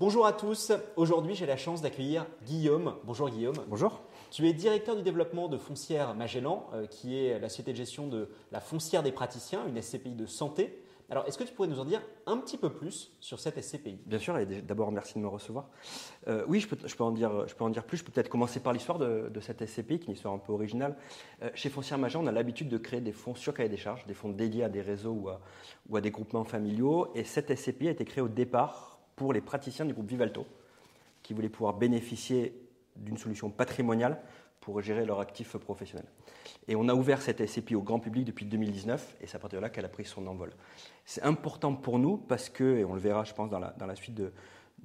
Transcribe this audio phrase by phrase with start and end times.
[0.00, 0.72] Bonjour à tous.
[0.96, 2.94] Aujourd'hui, j'ai la chance d'accueillir Guillaume.
[3.04, 3.58] Bonjour Guillaume.
[3.68, 4.00] Bonjour.
[4.30, 8.06] Tu es directeur du développement de Foncière Magellan, euh, qui est la société de gestion
[8.06, 10.82] de la foncière des praticiens, une SCPI de santé.
[11.10, 13.98] Alors, est-ce que tu pourrais nous en dire un petit peu plus sur cette SCPI
[14.06, 15.68] Bien sûr, et d'abord merci de me recevoir.
[16.28, 17.98] Euh, oui, je peux, je peux, en dire, je peux en dire plus.
[17.98, 20.54] Je peux peut-être commencer par l'histoire de, cette SCPI, qui est une histoire un peu
[20.54, 20.96] originale.
[21.42, 24.06] Euh, chez Foncière Magellan, on a l'habitude de créer des fonds sur cahier des charges,
[24.06, 25.42] des fonds dédiés à des réseaux ou à,
[25.90, 27.08] ou à des groupements familiaux.
[27.14, 30.46] Et cette SCPI a été créée au départ pour les praticiens du groupe Vivalto,
[31.22, 32.58] qui voulaient pouvoir bénéficier
[32.96, 34.18] d'une solution patrimoniale
[34.60, 36.06] pour gérer leur actif professionnel.
[36.68, 39.58] Et on a ouvert cette SCPI au grand public depuis 2019 et c'est à partir
[39.58, 40.54] de là qu'elle a pris son envol.
[41.04, 43.84] C'est important pour nous parce que, et on le verra je pense dans la, dans
[43.84, 44.32] la suite de,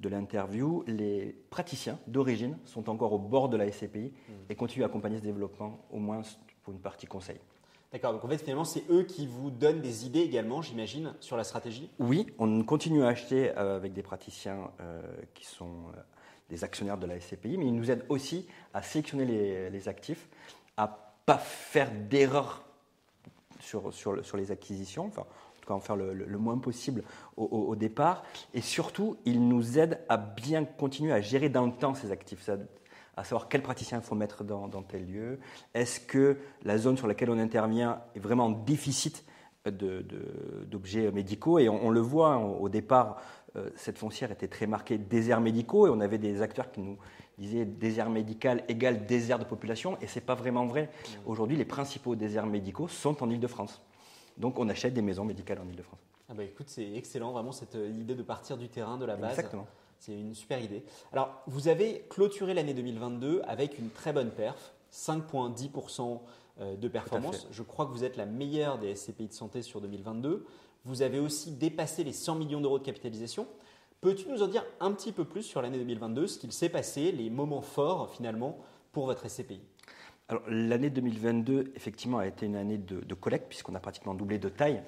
[0.00, 4.12] de l'interview, les praticiens d'origine sont encore au bord de la SCPI
[4.50, 6.20] et continuent à accompagner ce développement au moins
[6.62, 7.40] pour une partie conseil.
[7.92, 11.36] D'accord, donc en fait finalement c'est eux qui vous donnent des idées également, j'imagine, sur
[11.36, 11.90] la stratégie?
[11.98, 15.00] Oui, on continue à acheter euh, avec des praticiens euh,
[15.34, 16.00] qui sont euh,
[16.50, 19.24] des actionnaires de la SCPI, mais ils nous aident aussi à sélectionner
[19.70, 20.28] les, actifs,
[20.76, 22.64] à pas faire d'erreur
[23.60, 27.02] sur, sur, les acquisitions, enfin, en tout cas en faire le, moins possible
[27.36, 28.24] au, départ.
[28.54, 32.48] Et surtout, ils nous aident à bien continuer à gérer dans le temps ces actifs,
[33.16, 35.38] à savoir quel praticien il faut mettre dans, dans tel lieu.
[35.74, 39.24] Est-ce que la zone sur laquelle on intervient est vraiment en déficit
[39.64, 41.58] d'objets médicaux?
[41.58, 43.20] Et on, le voit, au départ,
[43.56, 46.98] euh, cette foncière était très marquée déserts médicaux et on avait des acteurs qui nous
[47.38, 50.84] disaient désert médical égale désert de population et c'est pas vraiment vrai.
[50.84, 51.28] Mmh.
[51.30, 53.80] Aujourd'hui, les principaux déserts médicaux sont en Ile-de-France.
[54.36, 56.00] Donc on achète des maisons médicales en Ile-de-France.
[56.28, 59.16] Ah bah écoute, c'est excellent, vraiment cette euh, idée de partir du terrain, de la
[59.16, 59.38] base.
[59.38, 59.66] Exactement.
[59.98, 60.84] C'est une super idée.
[61.12, 66.20] Alors, vous avez clôturé l'année 2022 avec une très bonne perf, 5,10%
[66.60, 67.46] euh, de performance.
[67.50, 70.46] Je crois que vous êtes la meilleure des SCPI de santé sur 2022.
[70.84, 73.46] Vous avez aussi dépassé les 100 millions d'euros de capitalisation.
[74.00, 77.10] Peux-tu nous en dire un petit peu plus sur l'année 2022, ce qu'il s'est passé,
[77.12, 78.58] les moments forts finalement
[78.92, 79.60] pour votre SCPI
[80.28, 84.48] alors, l'année 2022, effectivement, a été une année de, collecte, puisqu'on a pratiquement doublé de
[84.48, 84.82] taille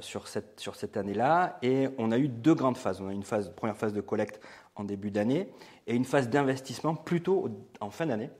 [0.00, 1.58] sur cette, sur cette année-là.
[1.62, 3.00] Et on a eu deux grandes phases.
[3.00, 4.40] On a eu une phase, première phase de collecte
[4.74, 5.52] en début d'année
[5.86, 7.48] et une phase d'investissement plutôt
[7.80, 8.30] en fin d'année,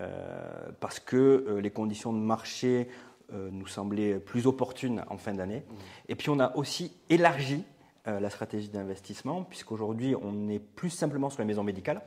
[0.00, 2.88] euh, parce que euh, les conditions de marché
[3.32, 5.64] euh, nous semblait plus opportune en fin d'année.
[5.68, 5.74] Mmh.
[6.08, 7.64] Et puis on a aussi élargi
[8.06, 12.02] euh, la stratégie d'investissement, puisqu'aujourd'hui on n'est plus simplement sur les maisons médicales,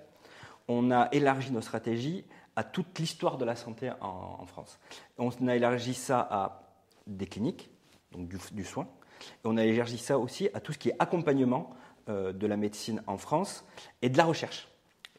[0.70, 2.24] on a élargi nos stratégies
[2.56, 4.80] à toute l'histoire de la santé en, France.
[5.18, 6.62] On a élargi ça à
[7.06, 7.70] des cliniques,
[8.12, 8.88] donc du, soin,
[9.22, 11.76] et on a élargi ça aussi à tout ce qui est accompagnement
[12.08, 13.66] euh, de la médecine en France
[14.02, 14.68] et de la recherche.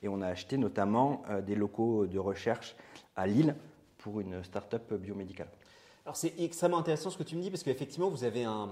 [0.03, 2.75] Et on a acheté notamment des locaux de recherche
[3.17, 3.55] à Lille
[3.99, 5.51] pour une start-up biomédicale.
[6.07, 8.71] Alors c'est extrêmement intéressant ce que tu me dis parce qu'effectivement vous avez un,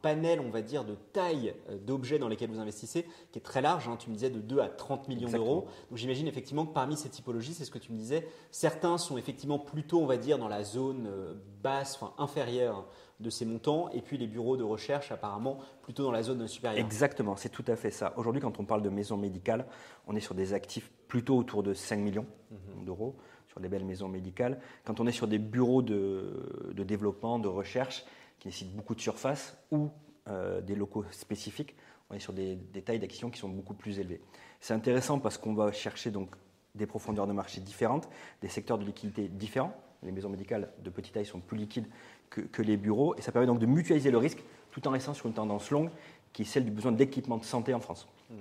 [0.00, 3.60] panel, on va dire, de taille euh, d'objets dans lesquels vous investissez qui est très
[3.60, 3.88] large.
[3.88, 3.96] Hein.
[3.98, 5.66] tu me disais de 2 à 30 millions d'euros.
[5.90, 9.18] Donc j'imagine effectivement que parmi ces typologies, c'est ce que tu me disais, certains sont
[9.18, 12.86] effectivement plutôt, on va dire, dans la zone euh, basse, enfin inférieure
[13.20, 16.84] de ces montants, et puis les bureaux de recherche apparemment plutôt dans la zone supérieure.
[16.84, 18.12] Exactement, c'est tout à fait ça.
[18.16, 19.66] Aujourd'hui, quand on parle de maison médicale,
[20.06, 22.84] on est sur des actifs plutôt autour de 5 millions mhm.
[22.84, 23.16] d'euros
[23.52, 24.58] sur des belles maisons médicales.
[24.84, 28.04] Quand on est sur des bureaux de, développement, de recherche,
[28.38, 29.90] qui nécessitent beaucoup de surface ou
[30.28, 31.76] euh, des locaux spécifiques,
[32.10, 34.22] on est sur des, tailles d'acquisition qui sont beaucoup plus élevées.
[34.60, 36.30] C'est intéressant parce qu'on va chercher donc
[36.74, 38.08] des profondeurs de marché différentes,
[38.40, 39.76] des secteurs de liquidité différents.
[40.02, 41.86] Les maisons médicales de petite taille sont plus liquides
[42.30, 45.26] que, les bureaux et ça permet donc de mutualiser le risque tout en restant sur
[45.26, 45.90] une tendance longue
[46.32, 48.08] qui est celle du besoin d'équipement de santé en France.
[48.30, 48.36] Hmm.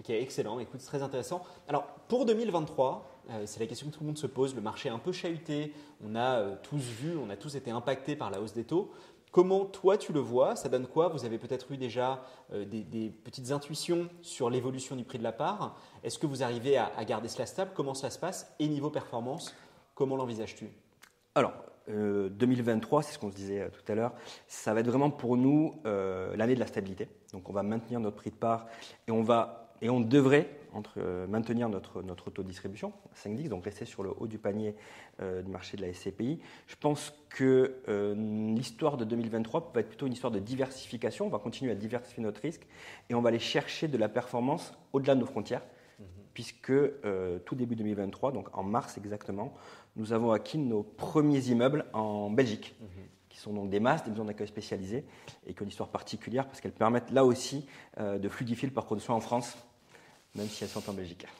[0.00, 0.58] Ok, excellent.
[0.58, 1.44] Écoute, c'est très intéressant.
[1.68, 3.13] Alors, pour 2023, euh,
[3.46, 4.54] c'est la question que tout le monde se pose.
[4.54, 5.72] Le marché est un peu chahuté.
[6.04, 8.92] On a euh, tous vu, on a tous été impactés par la hausse des taux.
[9.32, 10.54] Comment toi tu le vois?
[10.54, 11.08] Ça donne quoi?
[11.08, 15.32] Vous avez peut-être eu déjà euh, des, petites intuitions sur l'évolution du prix de la
[15.32, 15.76] part.
[16.02, 17.72] Est-ce que vous arrivez à, à, garder cela stable?
[17.74, 18.54] Comment ça se passe?
[18.58, 19.54] Et niveau performance,
[19.94, 20.68] comment l'envisages-tu?
[21.34, 21.52] Alors,
[21.88, 24.12] 2023, c'est ce qu'on se disait tout à l'heure,
[24.46, 27.08] ça va être vraiment pour nous l'année de la stabilité.
[27.32, 28.66] Donc on va maintenir notre prix de part
[29.06, 33.84] et on va et on devrait entre, euh, maintenir notre, notre autodistribution, 5 donc rester
[33.84, 34.74] sur le haut du panier
[35.20, 36.40] euh, du marché de la SCPI.
[36.66, 38.14] Je pense que euh,
[38.54, 41.26] l'histoire de 2023 va être plutôt une histoire de diversification.
[41.26, 42.66] On va continuer à diversifier notre risque
[43.08, 45.62] et on va aller chercher de la performance au-delà de nos frontières,
[45.98, 46.06] mhm.
[46.34, 46.72] puisque
[47.44, 49.54] tout début 2023, donc en mars exactement,
[49.96, 52.74] nous avons acquis nos premiers immeubles en Belgique.
[52.80, 52.88] Mhm.
[53.34, 55.04] Qui sont donc des masses, des maisons d'accueil spécialisées,
[55.46, 57.66] et qui ont une histoire particulière parce qu'elles permettent là aussi
[57.98, 59.56] de fluidifier le parcours de soins en France
[60.34, 61.26] même si elles sont en Belgique.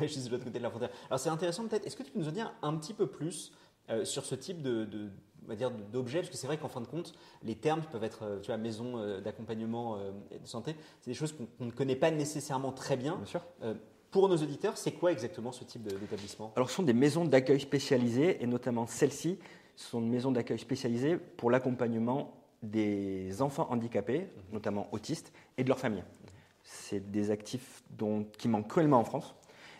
[0.00, 0.88] Oui, je suis de l'autre côté de la frontière.
[1.10, 3.52] Alors c'est intéressant peut-être, est-ce que tu peux nous en dire un petit peu plus
[3.90, 5.10] euh, sur ce type de, de
[5.44, 6.20] on va dire d'objets?
[6.20, 7.12] Parce que c'est vrai qu'en fin de compte,
[7.42, 11.10] les termes peuvent être, euh, tu vois, maison euh, d'accompagnement euh, et de santé, c'est
[11.10, 13.16] des choses qu'on ne connaît pas nécessairement très bien.
[13.16, 13.42] Bien sûr.
[13.64, 13.74] Euh,
[14.10, 16.54] pour nos auditeurs, c'est quoi exactement ce type d'établissement?
[16.56, 19.38] Alors, ce sont des maisons d'accueil spécialisées, et notamment celles-ci
[19.76, 25.78] sont des maisons d'accueil spécialisées pour l'accompagnement des enfants handicapés, notamment autistes, et de leurs
[25.80, 26.04] familles.
[26.62, 29.34] C'est des actifs dont, qui manquent cruellement en France.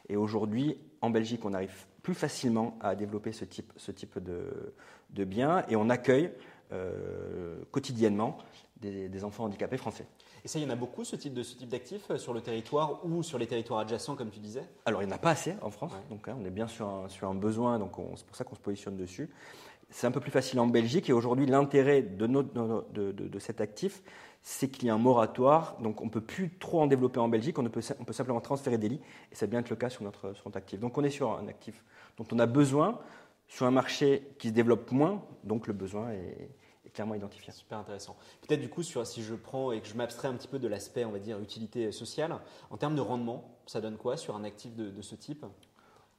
[0.08, 4.74] Et aujourd'hui, en Belgique, on arrive plus facilement à développer ce type, ce type de,
[5.10, 6.32] de biens, et on accueille
[6.72, 8.38] euh, quotidiennement
[8.80, 10.06] des, des enfants handicapés français.
[10.44, 12.32] Et ça, il y en a beaucoup, ce type de ce type d'actifs euh, sur
[12.34, 14.64] le territoire ou sur les territoires adjacents, comme tu disais?
[14.86, 16.00] Alors, il n'y en a pas assez en France, Ouais.
[16.10, 18.42] donc hein, on est bien sur un, sur un besoin, donc on- c'est pour ça
[18.42, 19.30] qu'on se positionne dessus.
[19.92, 24.02] C'est un peu plus facile en Belgique, et aujourd'hui, l'intérêt de, cet actif,
[24.42, 27.28] c'est qu'il y a un moratoire, donc on ne peut plus trop en développer en
[27.28, 29.00] Belgique, on, peut, simplement transférer des lits,
[29.30, 30.80] et ça bien être le cas sur notre, actif.
[30.80, 31.84] Donc on est sur un actif
[32.16, 32.98] dont on a besoin,
[33.48, 36.48] sur un marché qui se développe moins, donc le besoin est,
[36.94, 37.52] clairement identifié.
[37.52, 38.16] Super intéressant.
[38.46, 40.68] Peut-être du coup, sur, si je prends et que je m'abstrais un petit peu de
[40.68, 42.36] l'aspect, on va dire, utilité sociale,
[42.70, 45.44] en termes de rendement, ça donne quoi sur un actif de ce type?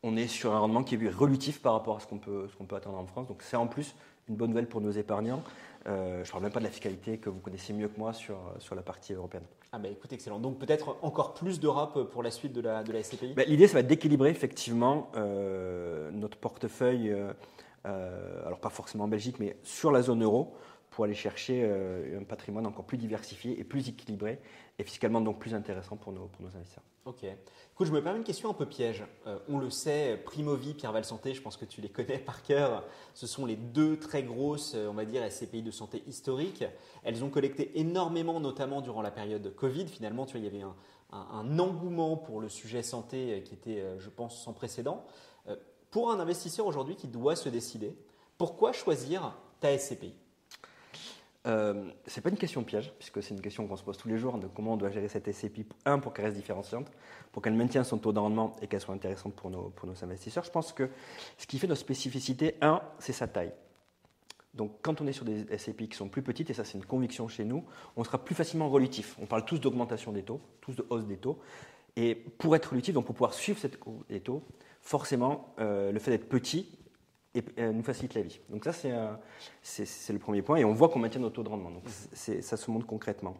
[0.03, 2.55] On est sur un rendement qui est relutif par rapport à ce qu'on peut, ce
[2.55, 3.27] qu'on peut attendre en France.
[3.27, 3.95] Donc c'est en plus
[4.29, 5.41] une bonne nouvelle pour nos épargnants.
[5.87, 8.13] Euh, je ne parle même pas de la fiscalité que vous connaissez mieux que moi
[8.13, 9.43] sur, sur la partie européenne.
[9.71, 10.39] Ah bah écoute, excellent.
[10.39, 13.67] Donc peut-être encore plus d'Europe pour la suite de la, de la SCPI Ben, L'idée,
[13.67, 17.15] ça va d'équilibrer effectivement euh, notre portefeuille,
[17.85, 20.53] euh, alors pas forcément en Belgique, mais sur la zone euro,
[20.93, 24.39] pour aller chercher euh, un patrimoine encore plus diversifié et plus équilibré,
[24.77, 26.83] et fiscalement donc plus intéressant pour nos, pour nos investisseurs.
[27.05, 27.23] Ok.
[27.23, 29.03] Écoute, je me permets une question un peu piège.
[29.25, 32.85] Euh, on le sait, Primovi, Pierre Santé, je pense que tu les connais par cœur.
[33.15, 36.63] Ce sont les deux très grosses, euh, on va dire, SCPI de santé historiques.
[37.03, 39.87] Elles ont collecté énormément, notamment durant la période Covid.
[39.87, 44.09] Finalement, tu vois, il y avait un, engouement pour le sujet santé qui était, je
[44.09, 45.05] pense, sans précédent.
[45.91, 47.95] Pour un investisseur aujourd'hui qui doit se décider,
[48.39, 50.15] pourquoi choisir ta SCPI
[51.45, 54.17] Euh, c'est pas une question piège, puisque c'est une question qu'on se pose tous les
[54.17, 55.65] jours de comment on doit gérer cette SCPI.
[55.85, 56.89] Un, pour qu'elle reste différenciante,
[57.31, 60.03] pour qu'elle maintienne son taux de rendement et qu'elle soit intéressante pour nos, pour nos
[60.03, 60.43] investisseurs.
[60.43, 60.89] Je pense que
[61.37, 63.51] ce qui fait notre spécificité, un, c'est sa taille.
[64.53, 66.85] Donc, quand on est sur des SCPI qui sont plus petites, et ça c'est une
[66.85, 67.65] conviction chez nous,
[67.97, 69.17] on sera plus facilement relutif.
[69.21, 71.39] On parle tous d'augmentation des taux, tous de hausse des taux.
[71.95, 74.43] Et pour être relutif, donc pour pouvoir suivre cette hausse des taux,
[74.81, 76.69] forcément, euh, le fait d'être petit
[77.35, 78.39] et, euh, nous facilite la vie.
[78.49, 79.19] Donc ça, c'est un-
[79.61, 80.57] c'est le premier point.
[80.57, 81.71] Et on voit qu'on maintient notre taux de rendement.
[81.71, 81.83] Donc
[82.13, 83.35] c'est- ça se montre concrètement.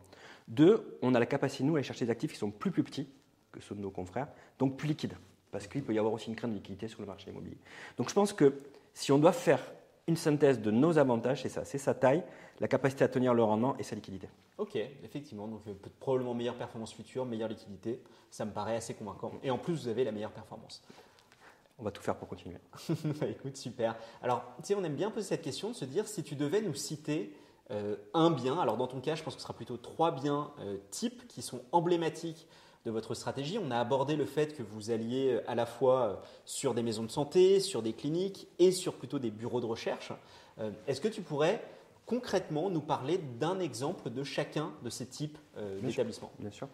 [0.48, 2.84] Deux, on a la capacité, nous, à aller chercher des actifs qui sont plus, plus
[2.84, 3.08] petits
[3.52, 4.28] que ceux de nos confrères,
[4.60, 5.16] donc plus liquides.
[5.52, 7.58] Parce qu'il peut y avoir aussi une crainte de liquidité sur le marché immobilier.
[7.98, 8.54] Donc je pense que
[8.94, 9.60] si on doit faire
[10.08, 12.24] une synthèse de nos avantages, c'est ça, c'est sa taille,
[12.60, 14.28] la capacité à tenir le rendement et sa liquidité.
[14.58, 19.32] Ok, effectivement, donc euh, probablement meilleure performance future, meilleure liquidité, ça me paraît assez convaincant.
[19.44, 20.84] Et en plus, vous avez la meilleure performance.
[21.84, 22.56] On va tout faire pour continuer.
[23.20, 23.98] Bah, écoute, super.
[24.22, 26.62] Alors, tu sais, on aime bien poser cette question de se dire si tu devais
[26.62, 27.36] nous citer
[27.72, 30.52] euh, un bien, alors dans ton cas, je pense que ce sera plutôt trois biens
[30.62, 32.48] euh, types qui sont emblématiques
[32.86, 33.60] de votre stratégie.
[33.62, 37.04] On a abordé le fait que vous alliez euh, à la fois sur des maisons
[37.04, 40.14] de santé, sur des cliniques et sur plutôt des bureaux de recherche.
[40.60, 41.62] Euh, Est-ce que tu pourrais
[42.06, 45.90] concrètement nous parler d'un exemple de chacun de ces types euh, Bien sûr.
[45.90, 46.32] d'établissements?
[46.40, 46.68] Bien sûr.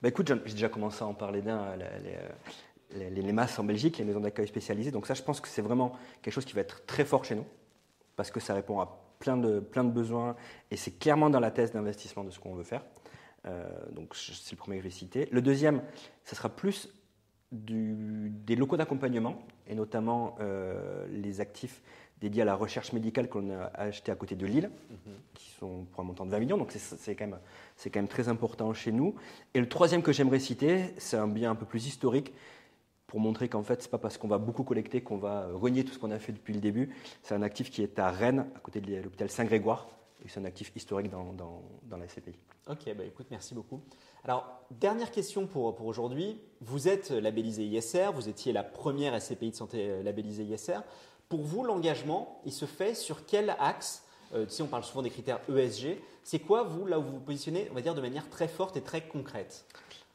[0.00, 1.76] Bah, écoute, j'ai déjà commencé à en parler d'un,
[2.92, 4.90] les, masses en Belgique, les maisons d'accueil spécialisées.
[4.90, 5.92] Donc ça, je pense que c'est vraiment
[6.22, 7.44] quelque chose qui va être très fort chez nous,
[8.16, 10.36] parce que ça répond à plein de, plein de besoins,
[10.70, 12.84] et c'est clairement dans la thèse d'investissement de ce qu'on veut faire.
[13.46, 15.28] Euh, donc c'est le premier que je vais citer.
[15.30, 15.82] Le deuxième,
[16.24, 16.88] ce sera plus
[17.52, 21.82] du- des locaux d'accompagnement, et notamment euh, les actifs
[22.20, 24.70] dédiés à la recherche médicale qu'on a achetés à côté de Lille,
[25.34, 27.38] qui sont pour un montant de 20 millions, donc c'est- c'est quand, même-
[27.76, 29.14] c'est quand même très important chez nous.
[29.54, 32.32] Et le troisième que j'aimerais citer, c'est un bien un peu plus historique,
[33.08, 35.84] pour montrer qu'en fait, c'est pas parce qu'on va beaucoup collecter qu'on va euh, renier
[35.84, 36.94] tout ce qu'on a fait depuis le début.
[37.22, 39.88] C'est un actif qui est à Rennes, à côté de l'hôpital Saint-Grégoire,
[40.24, 42.34] et c'est un actif historique dans, dans, dans la SCPI.
[42.68, 43.80] Ok, bah écoute, merci beaucoup.
[44.24, 46.38] Alors, dernière question pour, pour aujourd'hui.
[46.60, 50.80] Vous êtes labellisé ISR, vous étiez la première SCPI de santé euh, labellisée ISR.
[51.30, 54.04] Pour vous, l'engagement, il se fait sur quel axe?
[54.34, 55.96] Euh, Tu sais, on parle souvent des critères ESG.
[56.24, 58.76] C'est quoi, vous, là où vous vous positionnez, on va dire, de manière très forte
[58.76, 59.64] et très concrète?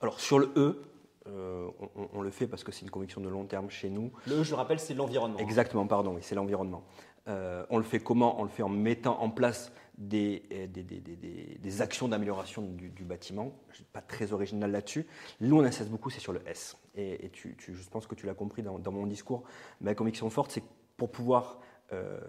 [0.01, 0.83] Alors sur le E,
[1.27, 1.67] euh,
[2.13, 4.11] on, le fait parce que c'est une conviction de long terme chez nous.
[4.27, 5.37] Le je le rappelle, c'est l'environnement.
[5.39, 6.83] Exactement, pardon, oui, c'est l'environnement.
[7.29, 10.83] Euh, on le fait comment On le fait en mettant en place des, euh, des,
[10.83, 13.53] des- des- des- des actions d'amélioration du, du bâtiment.
[13.69, 15.07] Je suis pas très original là-dessus.
[15.39, 16.75] Nous, on insiste beaucoup, c'est sur le S.
[16.95, 19.43] Et, et tu, tu- je pense que tu l'as compris dans, dans mon discours.
[19.79, 21.59] Ma conviction forte, c'est que pour pouvoir
[21.93, 22.19] euh,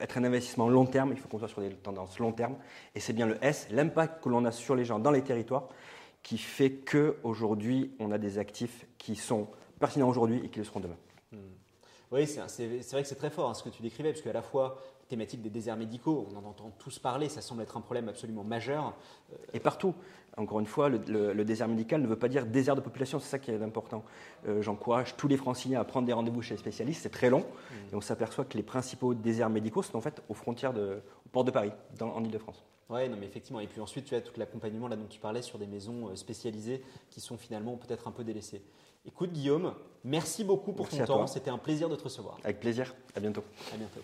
[0.00, 2.56] être un investissement long terme, il faut qu'on soit sur des tendances long terme.
[2.96, 5.68] Et c'est bien le S, l'impact que l'on a sur les gens dans les territoires,
[6.22, 9.48] qui fait qu'aujourd'hui, on a des actifs qui sont
[9.78, 10.96] pertinents aujourd'hui et qui le seront demain.
[12.12, 12.40] Oui, c'est
[12.90, 15.42] vrai que c'est très fort hein, ce que tu décrivais, parce qu'à la fois thématique
[15.42, 18.94] des déserts médicaux, on en entend tous parler, ça semble être un problème absolument majeur.
[19.52, 19.94] Et partout.
[20.36, 23.38] Encore une fois, le, désert médical ne veut pas dire désert de population, c'est ça
[23.40, 24.04] qui est important.
[24.46, 27.40] Euh, j'encourage tous les franciliens à prendre des rendez-vous chez les spécialistes, c'est très long,
[27.40, 27.92] mmh.
[27.92, 31.28] et on s'aperçoit que les principaux déserts médicaux sont en fait aux frontières de, au
[31.30, 32.64] port de Paris, dans, en Ile-de-France.
[32.90, 33.60] Oui, non, mais effectivement.
[33.60, 36.16] Et puis ensuite, tu as tout l'accompagnement là dont tu parlais sur des maisons euh,
[36.16, 38.62] spécialisées qui sont finalement peut-être un peu délaissées.
[39.06, 41.26] Écoute, Guillaume, merci beaucoup pour ton temps.
[41.26, 42.38] C'était un plaisir de te recevoir.
[42.44, 42.94] Avec plaisir.
[43.14, 43.44] À bientôt.
[43.72, 44.00] À bientôt.